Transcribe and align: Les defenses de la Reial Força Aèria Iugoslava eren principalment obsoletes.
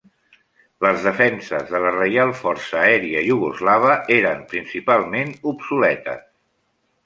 Les 0.85 1.03
defenses 1.07 1.69
de 1.73 1.81
la 1.83 1.91
Reial 1.97 2.33
Força 2.41 2.81
Aèria 2.85 3.23
Iugoslava 3.27 3.95
eren 4.19 4.43
principalment 4.57 5.33
obsoletes. 5.55 6.29